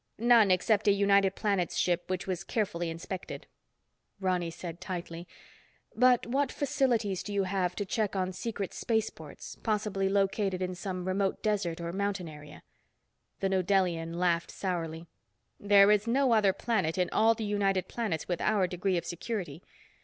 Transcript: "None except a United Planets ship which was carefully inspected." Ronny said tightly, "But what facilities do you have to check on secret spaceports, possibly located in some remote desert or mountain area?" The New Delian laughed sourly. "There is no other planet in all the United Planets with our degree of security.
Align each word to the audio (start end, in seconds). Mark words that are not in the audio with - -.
"None 0.17 0.49
except 0.49 0.87
a 0.87 0.91
United 0.91 1.35
Planets 1.35 1.77
ship 1.77 2.09
which 2.09 2.25
was 2.25 2.43
carefully 2.43 2.89
inspected." 2.89 3.45
Ronny 4.19 4.49
said 4.49 4.81
tightly, 4.81 5.27
"But 5.95 6.25
what 6.25 6.51
facilities 6.51 7.21
do 7.21 7.31
you 7.31 7.43
have 7.43 7.75
to 7.75 7.85
check 7.85 8.15
on 8.15 8.33
secret 8.33 8.73
spaceports, 8.73 9.57
possibly 9.61 10.09
located 10.09 10.59
in 10.59 10.73
some 10.73 11.07
remote 11.07 11.43
desert 11.43 11.79
or 11.79 11.93
mountain 11.93 12.27
area?" 12.27 12.63
The 13.41 13.49
New 13.49 13.61
Delian 13.61 14.17
laughed 14.17 14.49
sourly. 14.49 15.05
"There 15.59 15.91
is 15.91 16.07
no 16.07 16.31
other 16.33 16.51
planet 16.51 16.97
in 16.97 17.07
all 17.11 17.35
the 17.35 17.43
United 17.43 17.87
Planets 17.87 18.27
with 18.27 18.41
our 18.41 18.65
degree 18.65 18.97
of 18.97 19.05
security. 19.05 19.61